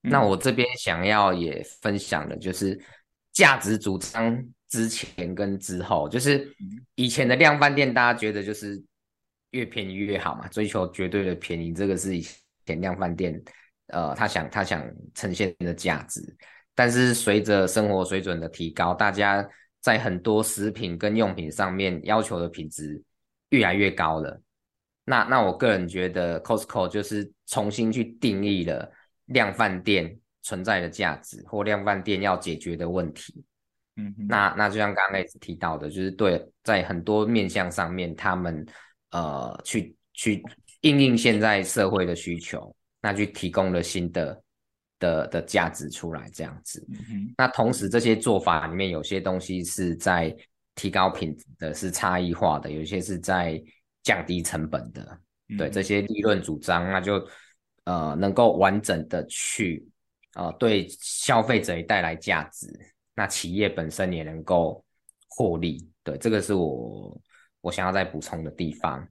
[0.00, 2.80] 那我这边想要也分享的就是
[3.32, 6.48] 价值主张之前跟之后，就是
[6.94, 8.82] 以前的量贩店，大家觉得就是
[9.50, 12.24] 越便宜越好嘛，追求绝对的便宜，这个是以
[12.64, 13.42] 前量贩店
[13.88, 16.22] 呃他想他想呈现的价值。
[16.74, 19.46] 但是随着生活水准的提高，大家
[19.80, 23.02] 在很多食品跟用品上面要求的品质
[23.50, 24.40] 越来越高了。
[25.04, 28.92] 那那我个人觉得 Costco 就是重新去定义了。
[29.28, 33.44] 量贩店存在的价值，或量贩店要解决的问题，
[33.96, 38.66] 嗯哼，那那就像刚刚一直提到的，就是对在很多面向上面，他们
[39.10, 40.42] 呃去去
[40.80, 44.42] 应应现在社会的需求，那去提供了新的
[44.98, 46.86] 的的价值出来，这样子。
[46.90, 50.34] 嗯，那同时这些做法里面，有些东西是在
[50.74, 53.62] 提高品质的，是差异化的；有些是在
[54.02, 55.20] 降低成本的。
[55.48, 57.26] 嗯、对这些利润主张，那就。
[57.84, 59.88] 呃，能够完整的去，
[60.34, 62.66] 呃，对消费者也带来价值，
[63.14, 64.84] 那企业本身也能够
[65.26, 67.18] 获利，对，这个是我
[67.62, 69.08] 我想要再补充的地方。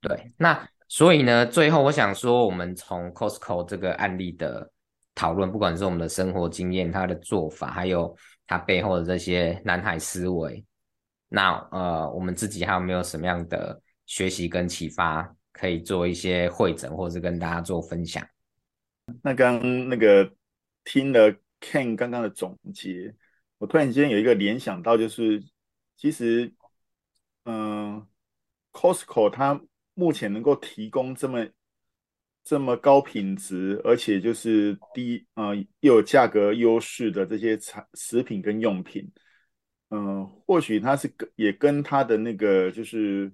[0.00, 4.72] 对，那所以呢，最后我想说，我们从 Costco 这个案例的
[5.16, 10.64] 讨论，不管是我们的生活经验、他的做法，还有他背后的这些南海思维，
[11.28, 15.34] 那呃，我们自己还有没有什么样的学习跟启发？
[15.58, 18.22] 可以做一些会诊，或是跟大家做分享。
[19.22, 20.30] 那刚刚那个
[20.84, 23.14] 听了 Ken 刚刚的总结，
[23.56, 25.42] 我突然之间有一个联想到，就是
[25.96, 26.52] 其实，
[27.46, 28.06] 嗯、
[28.70, 29.58] ，Costco 它
[29.94, 31.46] 目前能够提供这么
[32.46, 39.06] 这么高品质，而且就是低呃又有价格优势的这些产食品跟用品，
[39.90, 43.30] 嗯、或许它是跟也跟它的那个就是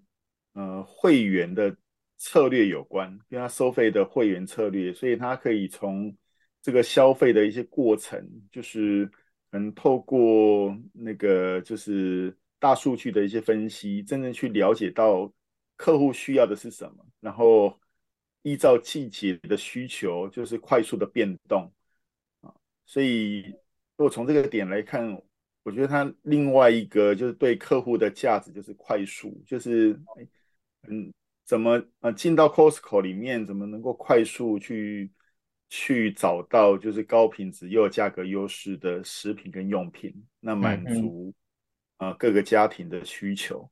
[0.55, 1.77] 呃会员的。
[2.25, 6.17] 策略有关，跟他收费的会员策略，所以他可以从
[6.63, 9.11] 这个消费的一些过程，就是
[9.51, 15.29] 能透过那个就是大数据的一些分析，真正去了解到
[15.75, 17.77] 客户需要的是什么，然后
[18.43, 21.73] 依照季节的需求，就是快速的变动
[22.41, 22.53] 啊。
[22.85, 23.43] 所以
[23.97, 25.21] 如果从这个点来看，
[25.63, 29.99] 我觉得它另外一个就是对客户的价值就是快速，就是
[30.89, 31.13] 嗯。
[31.45, 35.11] 怎么呃进到 Costco 里面，怎么能够快速去
[35.69, 41.35] 去找到就是高品质又有价格优势的食品跟用品，那满足
[41.97, 43.69] 啊、嗯呃、各个家庭的需求。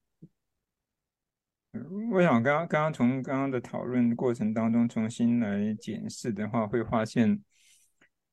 [2.11, 7.40] 我想刚刚刚刚从刚刚的讨论过程当中重新来检视的话，会发现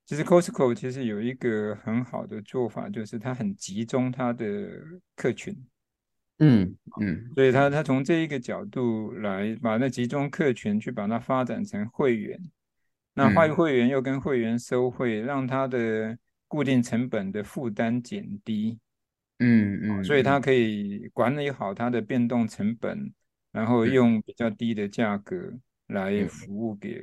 [0.06, 4.68] 其实 Costco 其实有一个很好的做法，就是它很集中它的
[5.16, 5.56] 客群。
[6.40, 12.40] 嗯嗯，所以他他从这一个角度来把那集中客群去把它发展成会员，
[13.16, 16.16] 那会会员又跟会员收费，让他的
[16.48, 18.78] 固定成本的负担减低。
[19.40, 23.12] 嗯嗯，所以他可以管理好他的变动成本，
[23.58, 25.52] 然后用比较低的价格
[25.88, 27.02] 来服务给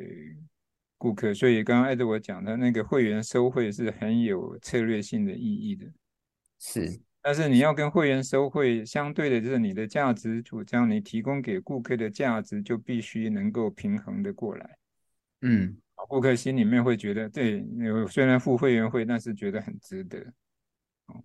[0.97, 1.35] 顾客。
[1.35, 5.87] 所以刚刚艾德我讲的那个会员收费是很有策略性的意义的。
[6.61, 7.01] 是。
[7.21, 14.79] 但是你要跟会员收费相对的，就是你的价值主张，你提供给顾客的价值就必须能够平衡的过来。
[15.41, 15.77] 嗯，
[16.09, 17.65] 顾客心里面会觉得，对，
[18.11, 20.19] 虽然付会员费，但是觉得很值得。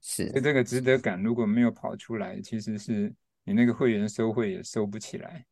[0.02, 3.14] 是，所以这个值得感如果没有跑出来，其实是
[3.50, 5.44] 你那个会员收会也收不起来。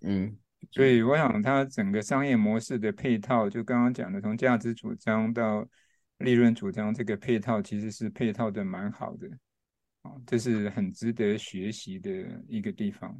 [0.00, 0.36] 嗯，
[0.72, 5.64] 所以我想它整个商业模式的配套，就刚刚讲的，从价值主张到
[6.18, 9.28] 利润主张，这个配套其实是配套的蛮好的。
[10.02, 12.10] 啊，这是很值得学习的
[12.48, 13.16] 一个地方。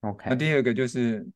[0.00, 1.26] OK，那第二个就是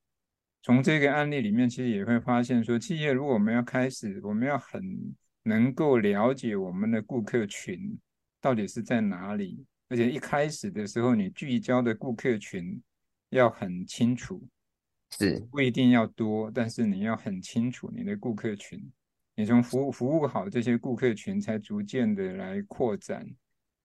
[0.63, 4.83] 从这个案例里面，其实也会发现说，企业如果我们要开始，我们要很
[5.45, 7.99] 能够了解我们的顾客群
[8.39, 12.83] 到底是在哪里，而且一开始的时候，你聚焦的顾客群
[13.29, 14.43] 要很清楚，
[15.11, 15.39] 是。
[15.51, 18.83] 不一定要多，但是你要很清楚你的顾客群，
[19.35, 23.27] 你从服务服务好这些顾客群，才逐渐的来扩展。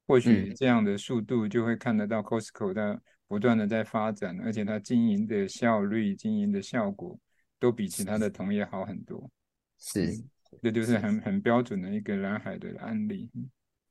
[0.08, 7.20] 或许这样的速度就会看得到 Costco 它不断的在发展，而且它经营的效率、经营的效果
[7.60, 9.30] 都比其他的同业好很多。
[9.78, 10.24] 是，
[10.62, 10.98] 这就是。
[10.98, 13.30] 很很标准的一个蓝海的案例。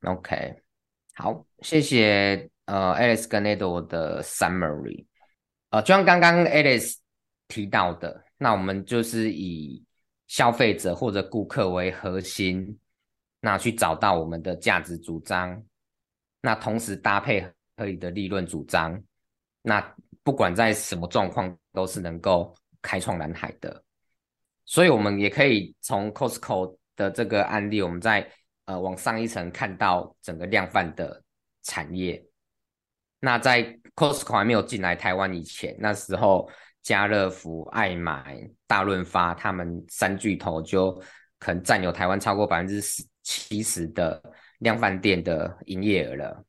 [0.01, 0.55] OK，
[1.19, 5.03] 好，谢谢呃 Alex 跟 Edward 的 summary。
[5.71, 6.95] 呃，就像刚刚 Alice
[7.47, 9.83] 提到的，那我们就是以
[10.27, 12.77] 消费者或者顾客为核心，
[13.41, 15.59] 那去找到我们的价值主张。
[16.39, 17.41] 那同时搭配
[17.75, 19.01] 合理的利润主张，
[19.63, 19.81] 那
[20.21, 23.83] 不管在什么状况都是能够开创蓝海的。
[24.65, 28.29] 所以，我们也可以从 Costco 的这个案例，我们在
[28.67, 31.21] 呃往上一层看到整个量贩的
[31.63, 32.23] 产业。
[33.19, 33.63] 那在
[33.95, 36.47] Costco 还没有进来台湾以前，那时候
[36.83, 40.93] 家乐福、爱买、大润发他们三巨头就
[41.39, 44.21] 可能占有台湾超过百分之十七十的。
[44.61, 46.43] 量贩店的营业额了，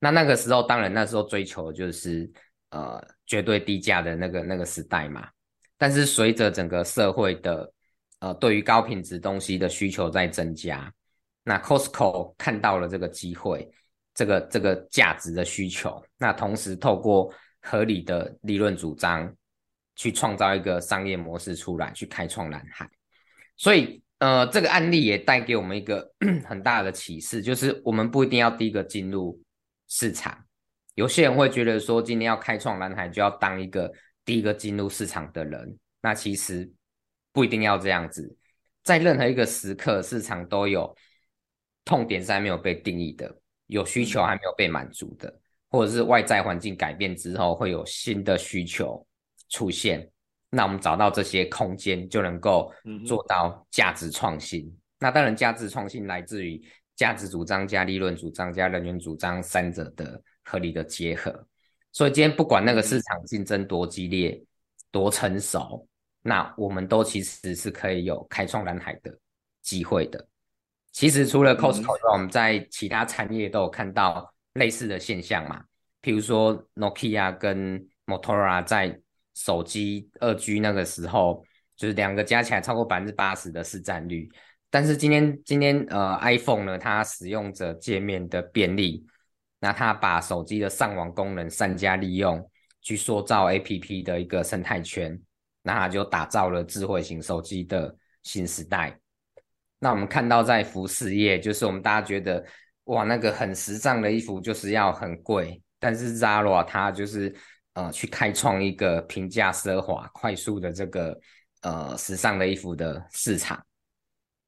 [0.00, 2.30] 那那个时候当然那时候追求就是
[2.68, 5.26] 呃绝对低价的那个那个时代嘛。
[5.78, 7.72] 但是随着整个社会的
[8.18, 10.92] 呃对于高品质东西的需求在增加，
[11.48, 13.68] 那 Costco 看到了这个机会，
[14.14, 17.32] 这个这个价值的需求，那同时透过
[17.62, 19.34] 合理的利润主张
[19.96, 22.88] 去创造一个商业模式出来，去开创蓝海，
[23.56, 24.02] 所以。
[24.20, 26.12] 呃，这个案例也带给我们一个
[26.44, 29.40] 很大的启示，就是我们不一定要第一个进入
[29.86, 30.36] 市场。
[30.96, 33.92] 有些人会觉得说，今天要开创蓝海，就要当一个
[34.24, 35.78] 第一个进入市场的人。
[36.02, 36.68] 那其实
[37.32, 38.36] 不一定要这样子，
[38.82, 40.92] 在任何一个时刻，市场都有
[41.88, 43.34] 痛点是还没有被定义的，
[43.68, 45.34] 有需求还没有被满足的，
[45.70, 49.06] 或者是外在环境改变之后，会有新的需求
[49.48, 50.06] 出现。
[50.50, 52.70] 那我们找到这些空间，就能够
[53.06, 54.66] 做到价值创新。
[54.66, 56.62] 嗯、那当然，价值创新来自于
[56.94, 61.32] 价值主张加利润主张加人员主张三者的合理的结合。
[61.90, 64.38] 所以今天不管那个市场竞争多激烈、
[64.90, 65.88] 多成熟，
[66.20, 69.18] 那我们都其实是可以有开创蓝海的
[69.62, 70.28] 机会的。
[70.98, 75.62] 其实除了 Costco，之外、我们在其他产业都有看到类似的现象嘛。
[76.02, 78.98] 譬如说，Nokia 跟 Motorola 在
[79.32, 81.44] 手机二 G 那个时候，
[81.76, 84.28] 就是两个加起来超过百分之八十的市占率。
[84.70, 89.06] 但是今天今天呃 iPhone 呢，它使用者界面的便利，
[89.60, 92.44] 那它把手机的上网功能善加利用，
[92.82, 95.16] 去塑造 APP 的一个生态圈，
[95.62, 98.98] 那它就打造了智慧型手机的新时代。
[99.78, 102.44] 那我们看到在服饰业，就是我们大家觉得
[102.84, 107.34] 哇，那个很时尚的衣服就是要很贵，但是 Zara 它就是。
[107.74, 111.16] 呃，去开创一个平价奢华、快速的这个
[111.60, 113.64] 呃时尚的衣服的市场。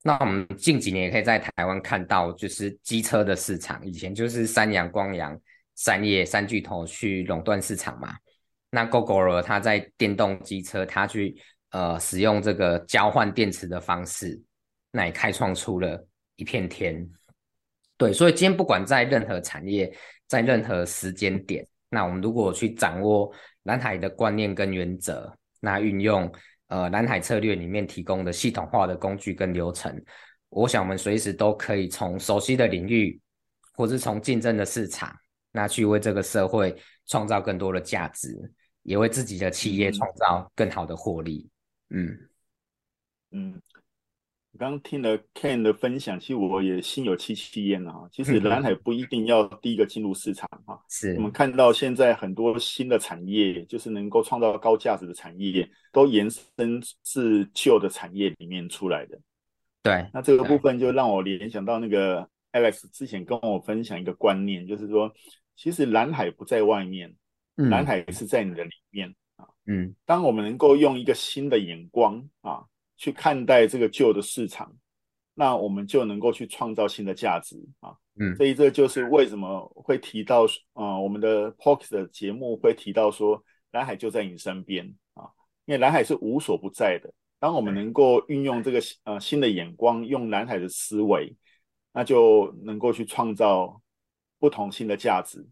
[0.03, 5.41] 那我们近几年也可以在台湾看到，就是机车的市场，以前就是三阳、光阳、
[5.77, 8.17] 三叶三巨头去垄断市场嘛。
[8.69, 14.43] 那 Gogoro 它在电动机车，它去呃使用这个交换电池的方式，
[14.91, 17.09] 那也开创出了一片天。
[17.97, 19.95] 对，所以今天不管在任何产业，
[20.27, 21.67] 在任何时间点。
[21.91, 23.31] 那我们如果去掌握
[23.65, 26.33] 蓝海的观念跟原则，那运用
[26.69, 30.03] 呃蓝海策略里面提供的系统化的工具跟流程，
[30.49, 33.21] 我想我们随时都可以从熟悉的领域，
[33.75, 35.15] 或是从竞争的市场，
[35.53, 36.75] 那去为这个社会
[37.07, 38.35] 创造更多的价值，
[38.83, 41.51] 也为自己的企业创造更好的获利。
[41.91, 42.19] 嗯
[43.33, 43.61] 嗯。
[44.61, 48.07] 刚刚听了 Ken 的分享，其实我也心有戚戚焉了哈。
[48.13, 50.79] 其实蓝海不一定要第一个进入市场哈。
[50.87, 59.19] 是我们看到现在很多新的产业，就是能够创造高价值的产业，都延伸自旧的产业里面出来的。
[59.83, 65.11] 对，那这个部分就让我联想到那个 Alex 之前跟我分享一个观念，就是说，
[65.57, 67.11] 其实蓝海不在外面，
[67.57, 69.47] 蓝海是在你的里面啊。
[69.65, 72.63] 嗯，当我们能够用一个新的眼光啊。
[73.01, 74.71] 去看待这个旧的市场，
[75.33, 77.97] 那我们就能够去创造新的价值啊。
[78.21, 80.45] 嗯，所以这就是为什么会提到
[80.75, 84.85] 啊、呃，我们的 Podcast 的节目会提到说，蓝海就在你身边
[85.15, 85.25] 啊，
[85.65, 87.11] 因为蓝海是无所不在的。
[87.39, 91.35] 当我们能够运用这个呃新的眼光，用蓝海的思维，
[91.95, 93.81] 那就能够去创造
[94.39, 95.43] 不同新的价值。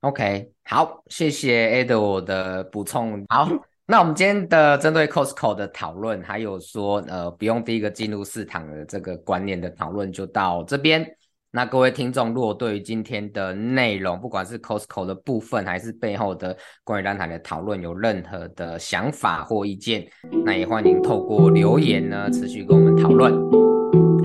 [0.00, 3.24] OK，好，谢谢 Edward 的补充。
[3.28, 3.48] 好，
[3.88, 11.06] 那我们今天的针对 Costco 的讨论，还有说呃不用第一个进入市场的这个观念的讨论，就到这边。
[11.52, 20.04] 那各位听众，如果对于今天的内容，不管是 Costco 的部分，还是背后的关于蓝海的讨论，有任何的想法或意见，
[20.44, 23.32] 那也欢迎透过留言呢，持续跟我们讨论。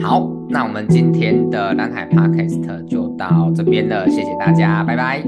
[0.02, 5.24] 好，那我们今天的蓝海 Podcast 就到这边了，谢谢大家，拜拜，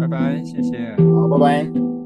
[0.00, 1.97] 拜拜，谢谢，好，拜拜。